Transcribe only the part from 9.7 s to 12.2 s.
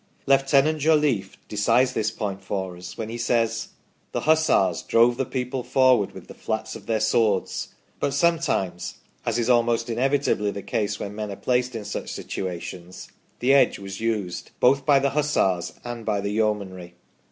inevitably the case when men are placed in such